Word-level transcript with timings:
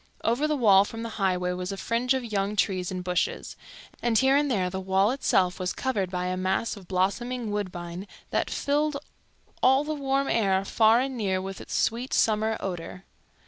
Over 0.23 0.47
the 0.47 0.55
wall 0.55 0.83
from 0.83 1.03
the 1.03 1.09
highway 1.21 1.51
was 1.51 1.71
a 1.71 1.77
fringe 1.77 2.15
of 2.15 2.25
young 2.25 2.55
trees 2.55 2.89
and 2.89 3.03
bushes, 3.03 3.55
and 4.01 4.17
here 4.17 4.35
and 4.35 4.49
there 4.49 4.67
the 4.67 4.79
wall 4.79 5.11
itself 5.11 5.59
was 5.59 5.73
covered 5.73 6.09
by 6.09 6.25
a 6.25 6.35
mass 6.35 6.75
of 6.75 6.87
blossoming 6.87 7.51
woodbine 7.51 8.07
that 8.31 8.49
filled 8.49 8.97
all 9.61 9.83
the 9.83 9.93
warm 9.93 10.27
air 10.27 10.65
far 10.65 10.99
and 11.01 11.15
near 11.17 11.39
with 11.39 11.61
its 11.61 11.75
sweet 11.75 12.15
summer 12.15 12.57
odor. 12.59 13.05